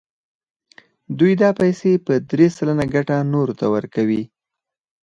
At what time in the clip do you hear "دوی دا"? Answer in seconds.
1.17-1.49